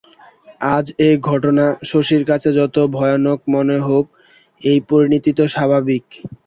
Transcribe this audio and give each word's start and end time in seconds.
আজ 0.75 0.85
এ 0.99 1.19
ঘটনা 1.29 1.63
শশীর 1.91 2.21
কাছে 2.29 2.49
যত 2.59 2.75
ভয়ানক 2.95 3.39
মনে 3.53 3.77
হোক 3.87 4.05
এই 4.63 4.79
পরিণতিই 4.89 5.37
তো 5.39 5.45
স্বাভাবিক। 5.55 6.05